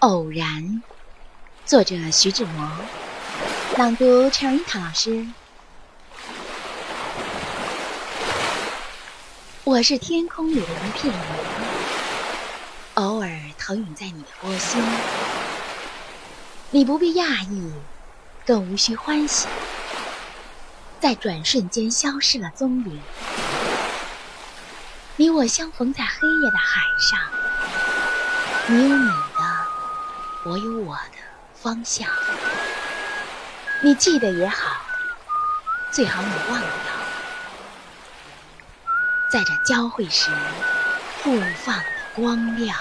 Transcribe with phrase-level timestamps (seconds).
[0.00, 0.80] 偶然，
[1.66, 2.70] 作者徐志摩，
[3.76, 5.26] 朗读陈樱桃老师。
[9.64, 11.20] 我是天空里的一片云，
[12.94, 14.80] 偶尔投影在你的波心。
[16.70, 17.72] 你不必讶异，
[18.46, 19.48] 更无需欢喜，
[21.00, 23.00] 在转瞬间消失了踪影。
[25.16, 27.18] 你我相逢在黑夜的海上，
[28.68, 29.10] 你有你，
[30.44, 31.18] 我有我的
[31.54, 32.08] 方向。
[33.82, 34.80] 你记得也好，
[35.90, 36.68] 最好你忘掉，
[39.30, 40.30] 在这交汇时
[41.22, 41.84] 互放的
[42.14, 42.76] 光亮。